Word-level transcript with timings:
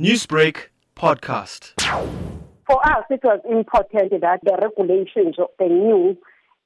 Newsbreak 0.00 0.70
podcast. 0.96 1.80
For 2.66 2.84
us, 2.84 3.04
it 3.10 3.20
was 3.22 3.38
important 3.48 4.20
that 4.20 4.40
the 4.42 4.58
regulations 4.60 5.36
of 5.38 5.50
the 5.56 5.66
new 5.66 6.18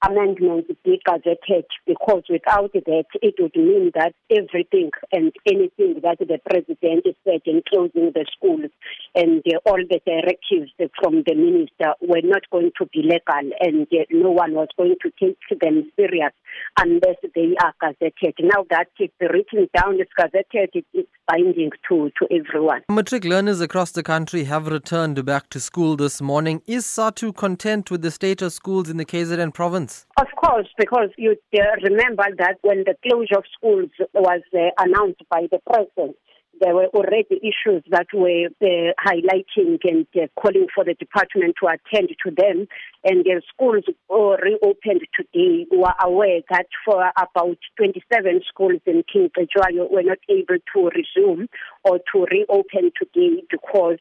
amendments 0.03 0.71
be 0.85 1.01
gazetted 1.07 1.65
because 1.87 2.23
without 2.29 2.73
that, 2.73 3.05
it 3.21 3.35
would 3.39 3.57
mean 3.57 3.91
that 3.95 4.15
everything 4.31 4.91
and 5.13 5.33
anything 5.47 6.01
that 6.03 6.19
the 6.19 6.39
president 6.49 7.05
said 7.25 7.41
in 7.47 7.63
closing 7.69 8.13
the 8.15 8.25
schools 8.37 8.71
and 9.15 9.43
uh, 9.47 9.59
all 9.67 9.79
the 9.79 10.01
directives 10.07 10.71
from 11.01 11.25
the 11.27 11.35
minister 11.35 11.95
were 12.01 12.23
not 12.23 12.43
going 12.51 12.71
to 12.79 12.87
be 12.93 13.03
legal 13.03 13.51
and 13.61 13.87
uh, 13.93 14.05
no 14.11 14.31
one 14.31 14.53
was 14.53 14.69
going 14.77 14.95
to 15.03 15.11
take 15.19 15.61
them 15.61 15.91
serious 15.97 16.33
unless 16.79 17.17
they 17.35 17.55
are 17.63 17.75
gazetted. 17.83 18.35
Now 18.41 18.65
that 18.71 18.89
it's 18.99 19.15
written 19.21 19.69
down, 19.75 19.99
it's 20.01 20.13
gazetted, 20.19 20.85
it's 20.93 21.09
binding 21.27 21.71
to, 21.89 22.11
to 22.19 22.27
everyone. 22.31 22.83
Matric 22.89 23.25
learners 23.25 23.61
across 23.61 23.91
the 23.93 24.03
country 24.03 24.45
have 24.45 24.69
returned 24.69 25.25
back 25.25 25.51
to 25.51 25.61
school 25.61 25.97
this 25.97 26.21
morning. 26.21 26.63
Is 26.67 26.85
SADTU 26.87 27.35
content 27.35 27.91
with 27.91 28.03
the 28.03 28.11
state 28.11 28.43
of 28.43 28.53
schools 28.53 28.89
in 28.89 28.97
the 28.97 29.05
KZN 29.05 29.53
province? 29.53 29.88
Of 30.19 30.29
course, 30.37 30.69
because 30.77 31.11
you 31.17 31.37
uh, 31.55 31.61
remember 31.83 32.25
that 32.39 32.57
when 32.63 32.85
the 32.85 32.97
closure 33.03 33.39
of 33.39 33.45
schools 33.57 33.91
was 34.15 34.43
uh, 34.55 34.71
announced 34.79 35.23
by 35.31 35.47
the 35.51 35.59
president, 35.67 36.17
there 36.61 36.75
were 36.75 36.87
already 36.87 37.39
issues 37.43 37.83
that 37.91 38.07
were 38.13 38.47
uh, 38.61 38.93
highlighting 38.99 39.79
and 39.85 40.07
uh, 40.17 40.27
calling 40.41 40.67
for 40.75 40.85
the 40.85 40.95
department 40.95 41.55
to 41.61 41.69
attend 41.69 42.09
to 42.25 42.31
them. 42.31 42.67
And 43.05 43.25
the 43.25 43.43
schools 43.53 43.85
were 44.09 44.39
reopened 44.39 45.07
today. 45.15 45.67
We 45.71 45.83
are 45.83 45.97
aware 46.03 46.41
that 46.51 46.67
for 46.85 47.13
about 47.17 47.59
27 47.77 48.43
schools 48.49 48.81
in 48.87 49.05
King 49.11 49.31
Cetshwayo 49.37 49.91
were 49.91 50.03
not 50.03 50.19
able 50.29 50.59
to 50.75 50.91
resume 50.91 51.49
or 51.85 52.01
to 52.13 52.27
reopen 52.31 52.91
today 53.01 53.43
because 53.51 53.99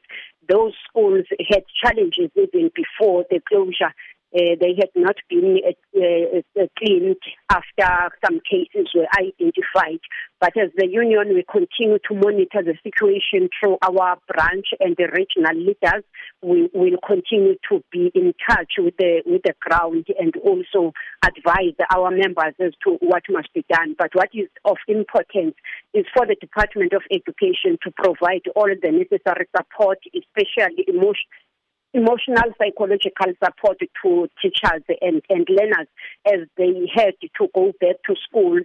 those 0.48 0.72
schools 0.88 1.26
had 1.50 1.64
challenges 1.82 2.30
even 2.34 2.70
before 2.74 3.24
the 3.30 3.40
closure 3.48 3.94
uh, 4.34 4.56
they 4.60 4.74
had 4.78 4.90
not 4.94 5.16
been 5.28 5.58
uh, 5.64 6.66
cleaned 6.78 7.16
after 7.50 8.14
some 8.24 8.40
cases 8.48 8.88
were 8.94 9.08
identified. 9.16 10.00
But 10.40 10.56
as 10.56 10.70
the 10.76 10.86
union, 10.86 11.34
we 11.34 11.44
continue 11.50 11.98
to 12.08 12.14
monitor 12.14 12.62
the 12.62 12.76
situation 12.84 13.48
through 13.58 13.78
our 13.82 14.18
branch 14.28 14.66
and 14.78 14.94
the 14.96 15.08
regional 15.10 15.56
leaders. 15.56 16.04
We 16.42 16.70
will 16.72 16.98
continue 17.04 17.56
to 17.70 17.82
be 17.90 18.12
in 18.14 18.34
touch 18.48 18.74
with 18.78 18.94
the 18.98 19.22
with 19.26 19.42
the 19.42 19.54
ground 19.60 20.06
and 20.18 20.34
also 20.36 20.92
advise 21.24 21.74
our 21.92 22.10
members 22.10 22.54
as 22.60 22.72
to 22.84 22.98
what 23.00 23.22
must 23.28 23.52
be 23.54 23.64
done. 23.68 23.96
But 23.98 24.10
what 24.14 24.28
is 24.32 24.48
of 24.64 24.76
importance 24.86 25.56
is 25.94 26.04
for 26.14 26.26
the 26.26 26.36
Department 26.40 26.92
of 26.92 27.02
Education 27.10 27.78
to 27.82 27.90
provide 27.90 28.46
all 28.54 28.68
the 28.68 28.92
necessary 28.92 29.48
support, 29.56 29.98
especially 30.14 30.84
emotional 30.86 31.47
emotional 31.94 32.52
psychological 32.58 33.32
support 33.42 33.78
to 33.80 34.28
teachers 34.42 34.82
and, 35.00 35.22
and 35.28 35.46
learners 35.48 35.88
as 36.26 36.46
they 36.56 36.88
had 36.94 37.14
to 37.22 37.48
go 37.54 37.72
back 37.80 37.96
to 38.06 38.14
school 38.28 38.60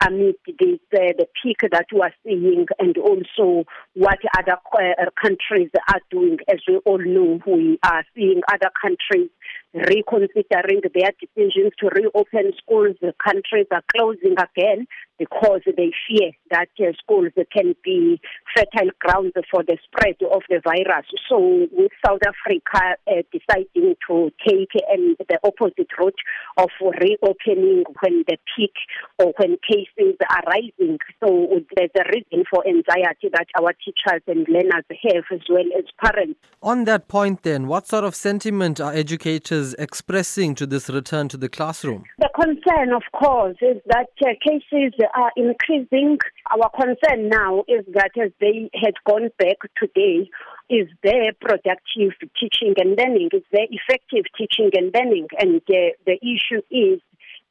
amid 0.00 0.36
this, 0.46 0.78
uh, 0.94 1.12
the 1.18 1.26
peak 1.42 1.58
that 1.72 1.86
we 1.92 2.00
are 2.00 2.14
seeing 2.24 2.66
and 2.78 2.96
also 2.98 3.64
what 3.94 4.18
other 4.38 4.56
uh, 4.72 5.10
countries 5.20 5.70
are 5.88 6.00
doing. 6.10 6.38
As 6.48 6.60
we 6.68 6.76
all 6.84 6.98
know, 6.98 7.40
we 7.46 7.78
are 7.82 8.04
seeing 8.14 8.42
other 8.52 8.70
countries 8.80 9.30
reconsidering 9.74 10.82
their 10.94 11.10
decisions 11.20 11.72
to 11.80 11.88
reopen 11.92 12.52
schools. 12.62 12.96
The 13.00 13.12
countries 13.24 13.66
are 13.72 13.82
closing 13.94 14.36
again 14.38 14.86
because 15.18 15.60
they 15.66 15.92
fear 16.08 16.32
that 16.50 16.68
uh, 16.80 16.92
schools 17.02 17.32
can 17.52 17.74
be 17.84 18.20
fertile 18.56 18.90
grounds 18.98 19.32
for 19.50 19.62
the 19.62 19.76
spread 19.84 20.16
of 20.32 20.42
the 20.48 20.60
virus. 20.64 21.06
So, 21.28 21.66
with 21.72 21.92
South 22.04 22.20
Africa 22.26 22.96
uh, 23.06 23.22
deciding 23.32 23.96
to 24.08 24.30
take 24.46 24.70
um, 24.92 25.16
the 25.28 25.38
opposite 25.44 25.88
route 25.98 26.14
of 26.56 26.68
reopening 26.80 27.84
when 28.00 28.24
the 28.26 28.36
peak 28.56 28.74
or 29.18 29.32
when 29.38 29.56
cases 29.68 30.16
are 30.30 30.42
rising, 30.46 30.98
so 31.20 31.48
there's 31.76 31.90
a 31.98 32.04
reason 32.10 32.44
for 32.50 32.66
anxiety 32.66 33.28
that 33.32 33.46
our 33.60 33.72
teachers 33.72 34.22
and 34.26 34.46
learners 34.48 34.84
have 34.88 35.24
as 35.32 35.40
well 35.48 35.66
as 35.76 35.84
parents. 36.02 36.38
On 36.62 36.84
that 36.84 37.08
point, 37.08 37.42
then, 37.42 37.66
what 37.66 37.86
sort 37.86 38.04
of 38.04 38.14
sentiment 38.14 38.80
are 38.80 38.92
educators 38.92 39.74
expressing 39.74 40.54
to 40.56 40.66
this 40.66 40.88
return 40.88 41.28
to 41.28 41.36
the 41.36 41.48
classroom? 41.48 42.04
The 42.18 42.28
concern, 42.34 42.92
of 42.92 43.02
course, 43.12 43.56
is 43.60 43.80
that 43.86 44.08
uh, 44.24 44.30
cases 44.44 44.92
are 45.14 45.32
increasing. 45.36 46.18
Our 46.50 46.70
concern 46.70 47.28
now 47.28 47.64
is 47.68 47.84
that 47.94 48.10
as 48.22 48.30
they 48.40 48.70
had 48.74 48.94
gone 49.06 49.30
back 49.38 49.56
today, 49.76 50.30
is 50.70 50.88
there 51.02 51.32
productive 51.40 52.12
teaching 52.38 52.74
and 52.78 52.96
learning? 52.96 53.30
Is 53.32 53.42
there 53.52 53.66
effective 53.70 54.24
teaching 54.36 54.70
and 54.74 54.92
learning? 54.94 55.28
And 55.38 55.62
uh, 55.68 55.96
the 56.06 56.18
issue 56.22 56.62
is 56.70 57.00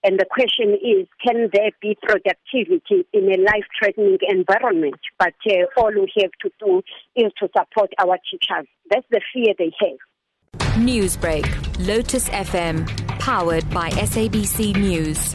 and 0.03 0.19
the 0.19 0.25
question 0.29 0.73
is, 0.75 1.07
can 1.25 1.49
there 1.51 1.71
be 1.81 1.97
productivity 2.01 3.05
in 3.13 3.23
a 3.23 3.41
life-threatening 3.41 4.19
environment? 4.21 4.99
But 5.17 5.33
uh, 5.45 5.65
all 5.75 5.91
we 5.91 6.11
have 6.21 6.31
to 6.43 6.51
do 6.59 6.81
is 7.15 7.31
to 7.39 7.49
support 7.57 7.91
our 7.99 8.17
teachers. 8.29 8.67
That's 8.89 9.07
the 9.09 9.21
fear 9.33 9.53
they 9.57 9.71
have. 9.81 10.77
Newsbreak, 10.79 11.45
Lotus 11.87 12.29
FM, 12.29 12.87
powered 13.19 13.67
by 13.71 13.89
SABC 13.89 14.77
News. 14.77 15.33